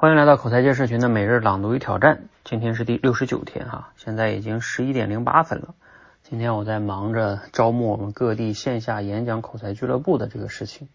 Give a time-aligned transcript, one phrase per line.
[0.00, 5.74] 欢迎来到口才界社群的每日朗读与挑战，今天是第六十九天哈，现在已经十一点零八分了。
[6.22, 10.88] 今天我在忙着招募我们各地线下演讲口才俱乐部的这个事情。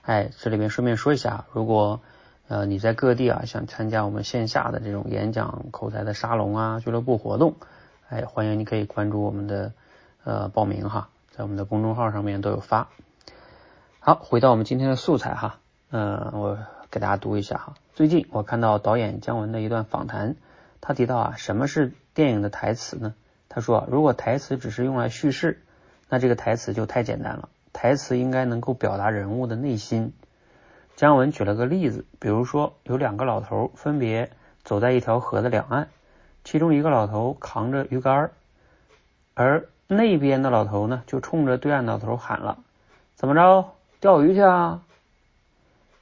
[0.00, 2.00] 哎，这里边顺便说一下，如果
[2.48, 7.56] 呃你在各地啊想参加我们线下的这种演讲口才的沙龙啊俱乐部活动，
[8.08, 9.72] 哎，欢迎你可以关注我们的
[10.24, 12.88] 呃报名哈，在我们的公众号上面都有发。
[14.00, 15.58] 好，回到我们今天的素材哈，
[15.90, 16.58] 嗯，我。
[16.88, 17.74] 给大家读一下哈。
[17.96, 20.36] 最近我看到导演姜文的一段访谈，
[20.82, 23.14] 他提到啊，什么是电影的台词呢？
[23.48, 25.62] 他说，如果台词只是用来叙事，
[26.10, 27.48] 那这个台词就太简单了。
[27.72, 30.12] 台词应该能够表达人物的内心。
[30.94, 34.30] 姜文举了个例子，比如说有两个老头分别
[34.62, 35.88] 走在一条河的两岸，
[36.44, 38.30] 其中一个老头扛着鱼竿，
[39.32, 42.58] 而那边的老头呢，就冲着对岸老头喊了
[43.16, 44.82] ：“怎么着，钓鱼去啊？”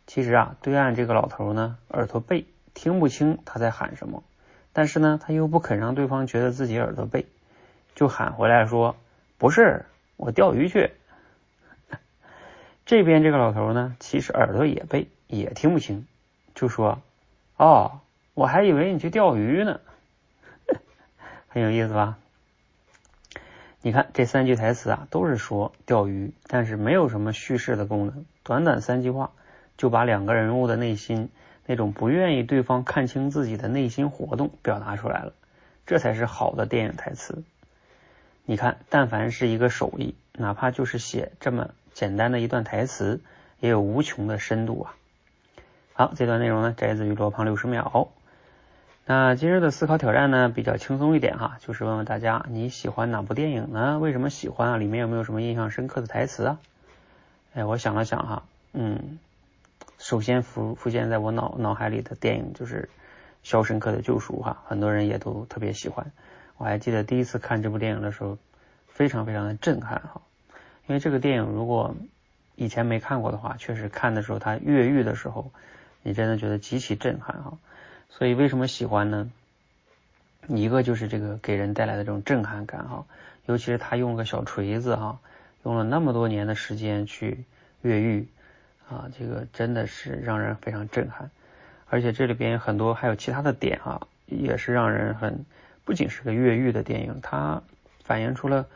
[0.07, 4.23] 其实啊，对岸这个老头呢，耳朵背，听不清他在喊什么，
[4.73, 7.27] 但是呢，他又不肯让对方觉得自己耳朵背，
[7.95, 8.97] 就喊回来说
[9.39, 10.91] ：“不是，我钓鱼去。
[12.85, 16.07] ”这边这个老头呢，其实耳朵也背，也听不清，
[16.55, 17.01] 就说
[17.57, 18.01] ：“哦，
[18.35, 19.81] 我还以为你去钓鱼呢。
[21.49, 22.19] ”很有意思吧？
[23.81, 29.33] 你看这三句台词啊，都是说钓鱼，但是没有什么叙事的功能，短短三句话。
[29.77, 31.31] 就把两个人物的内心
[31.67, 35.33] 那种不愿意对方看清自己的内心活动表达出来了，
[35.87, 37.43] 这才是好的电影台词。
[38.45, 43.21] 你看，但凡是一个手艺，哪怕就是写这么简单的一段台词，
[43.59, 44.95] 也有无穷的深度啊。
[45.95, 48.11] 好，这段内容呢摘自于罗胖六十秒。
[49.07, 53.99] 那今日的思考挑战呢比较轻松一点哈，就是问问大家你喜欢哪部电影呢？
[53.99, 54.77] 为什么喜欢啊？
[54.77, 56.59] 里面有没有什么印象深刻的台词啊？
[57.55, 58.43] 哎，我想了想哈，
[58.75, 59.19] 嗯。
[60.05, 62.83] 首先浮浮现在我脑脑海里的电影就是
[63.43, 66.13] 《肖申克的救赎》哈，很多人也都特别喜欢。
[66.59, 68.37] 我还记得第一次看这部电影的时候，
[68.87, 70.21] 非常非常的震撼哈。
[70.87, 71.97] 因为这个电影如果
[72.55, 75.51] 以前没看过的话，确实看的时候他越狱的时候，
[76.03, 77.57] 你真的觉得极其震撼哈。
[78.11, 79.31] 所以为什么喜欢呢？
[80.49, 83.07] 一个就是这个给人带来的这种震撼感哈，
[83.47, 85.19] 尤其是他用个小锤子哈，
[85.63, 87.47] 用了那么多年的时间去
[87.81, 88.29] 越狱。
[88.89, 91.31] 啊，这个真的是让人非常震撼，
[91.87, 95.45] 而且这里边很多还有其他的点啊，也是让人很
[95.85, 97.63] 不仅是个越狱的电影，它
[98.05, 98.67] 反映出了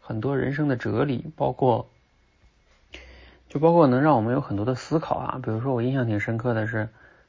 [0.00, 1.88] 很多人生的哲理，包括
[3.48, 5.40] 就包括能让我们有很多的思考啊。
[5.42, 6.88] 比如说我印象挺深刻的是，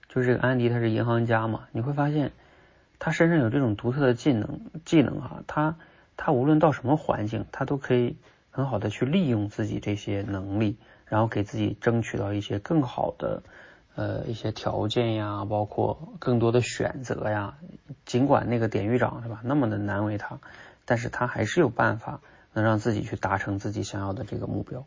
[0.09, 2.31] 就是这个安迪他是银行家嘛，你会发现
[3.00, 5.78] 他身上有这种独特的技能技能啊，他
[6.17, 8.17] 他无论到什么环境，他都可以
[8.52, 10.78] 很好的去利用自己这些能力。
[11.08, 13.44] 然后给自己争取到一些更好的
[13.96, 17.58] 呃一些条件呀，包括更多的选择呀。
[18.06, 20.40] 尽管那个典狱长是吧，那么的难为他，
[20.86, 22.22] 但是他还是有办法
[22.54, 24.86] 能让自己去达成自己想要的这个目标。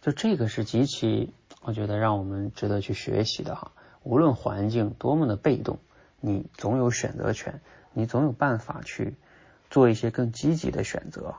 [0.00, 3.72] 就这个是极其我觉得让我们值得去学习的哈。
[4.02, 5.78] 无论环境多么的被动，
[6.20, 7.60] 你总有选择权，
[7.94, 9.14] 你总有办法去
[9.70, 11.36] 做一些更积极的选择。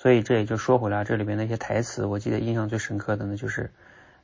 [0.00, 3.70] 所以这也就说回来，这里边那些台词，我记得印象最深刻的呢，就是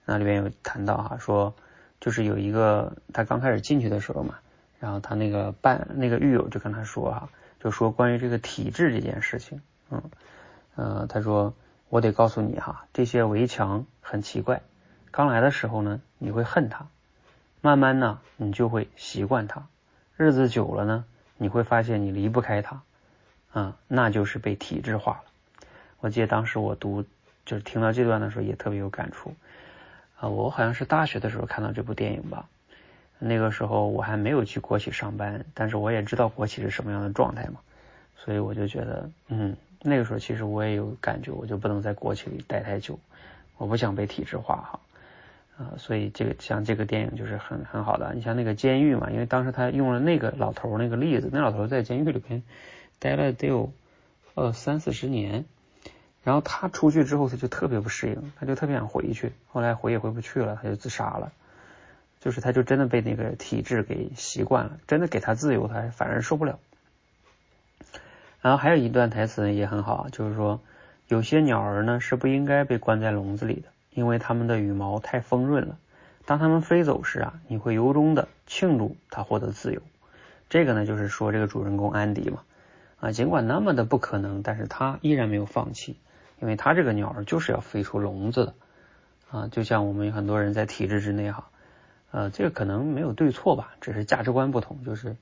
[0.06, 1.54] 那里边有谈到哈，说
[2.00, 4.36] 就是有一个他刚开始进去的时候嘛，
[4.80, 7.28] 然后他那个伴那个狱友就跟他说哈，
[7.60, 9.60] 就说关于这个体制这件事情，
[9.90, 10.02] 嗯
[10.76, 11.52] 呃，他说
[11.90, 14.62] 我得告诉你哈，这些围墙很奇怪，
[15.10, 16.86] 刚来的时候呢你会恨它，
[17.60, 19.66] 慢慢呢你就会习惯它，
[20.16, 21.04] 日子久了呢
[21.36, 22.80] 你会发现你离不开它，
[23.52, 25.24] 啊，那就是被体制化了。
[26.06, 27.04] 我记得当时我读，
[27.44, 29.34] 就是听到这段的时候也特别有感触
[30.20, 30.28] 啊！
[30.28, 32.48] 我好像是大学的时候看到这部电影吧，
[33.18, 37.58] 那个时候我还没有去国企上班，但是我也知道国企是什么样的状态嘛，
[38.16, 42.96] 所以我就觉得，嗯，那个时候其实我也有感觉，我就不能在国企里待太久，
[43.58, 44.80] 我不想被体制化哈
[45.58, 45.74] 啊！
[45.76, 52.44] 所以这个像这个电影就是很很好的，你像那个监狱嘛，因为当时他用了那个老头那个例子，那老头在监狱里边
[53.00, 53.72] 待了得有
[54.34, 55.44] 呃三四十年。
[56.26, 59.30] 然后他出去之后，他就特别不适应，他就特别想回去。
[59.46, 61.30] 后来回也回不去了，他就自杀了。
[62.18, 66.58] 就是他就真的被那个体制给习惯了，真的给他自由，他反而受不了。
[68.40, 70.60] 然后还有一段台词也很好，就是说
[71.06, 75.78] 有些鸟儿呢是不应该被关在笼子里的，因为它们的羽毛太丰润了。
[76.24, 79.80] 当它们飞走时啊，你会由衷的庆祝它获得自由。
[80.50, 82.42] 这个呢就是说这个主人公安迪嘛，
[82.98, 85.96] 啊，尽管那么的不可能，但是他依然没有放弃。
[86.40, 88.54] 因为它这个鸟儿就是要飞出笼子的
[89.30, 91.48] 啊，就像我们很多人在体制之内哈，
[92.10, 94.84] 呃，这个可能没有对错吧，只是价值观不同。
[94.84, 95.16] 就是，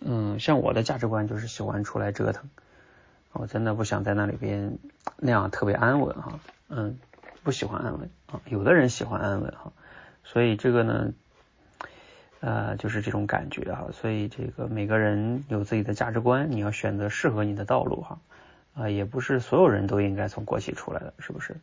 [0.00, 2.48] 嗯，像我的价值观就是喜欢出来折腾，
[3.32, 4.78] 我真的不想在那里边
[5.16, 6.38] 那样特别安稳哈，
[6.68, 6.98] 嗯，
[7.42, 8.40] 不喜欢安稳啊。
[8.46, 9.72] 有的人喜欢安稳哈，
[10.22, 11.12] 所以这个呢，
[12.40, 13.88] 呃，就是这种感觉哈。
[13.92, 18.18] 所以这个每个人有自己的价值观，你要选择适合你的道路哈。
[18.74, 21.56] 啊也不是所有人都应该从国企出来的，是不是？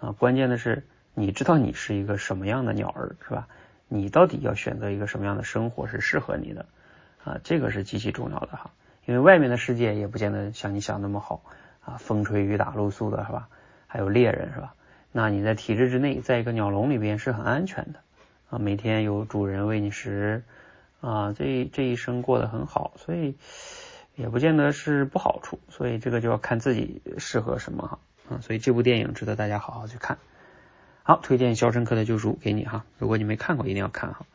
[0.00, 0.84] 啊，关键的是
[1.14, 3.48] 你知道你是一个什么样的鸟儿，是吧？
[3.88, 6.66] 你到底要选择一个什么样的生活是适合你的
[7.24, 7.40] 啊？
[7.42, 8.70] 这个是极其重要的哈，
[9.04, 11.42] 因为外面的世界也不见得像你想那么好
[11.84, 13.48] 啊，风吹雨打露宿的是吧？
[13.86, 14.74] 还有猎人是吧？
[15.12, 17.98] 那你在体制之内，在一个鸟笼里边是很安全的
[18.50, 20.44] 啊，每天有主人喂你食
[21.00, 23.34] 啊，这这一生过得很好，所以
[24.14, 27.98] 也不见得是不好处，所以这个就要看自己适合什么哈，
[28.28, 30.18] 嗯，所以这部电影值得大家好好去看。
[31.02, 34.26] 好，推荐《肖申克的救赎》给你哈，如果你没看过，一定要看哈。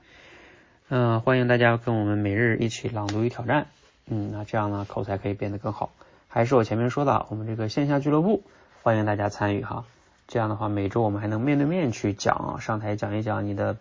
[0.89, 3.68] 嗯，欢迎大家跟我们每日一起朗读与挑战，
[4.07, 5.94] 嗯，那这样呢，口才可以变得更好。
[6.27, 8.44] 还是我前面说的，我们这个线下俱乐部，
[8.83, 9.86] 欢迎大家参与哈。
[10.27, 13.77] 这样的话，每周我们还能面对面去讲，上台讲一讲你的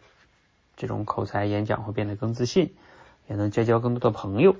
[0.76, 2.74] 这种口才演讲会变得更自信，
[3.26, 4.54] 也能结交更多的朋友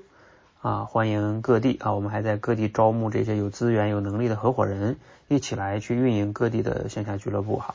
[0.65, 0.85] 啊。
[0.87, 4.97] 欢迎各地啊，我们还在各地招募这些有资源、有能力的合伙人，
[5.29, 7.75] 一起来去运营各地的线下俱乐部哈。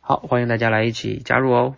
[0.00, 1.74] 好，欢迎大家来一起加入哦。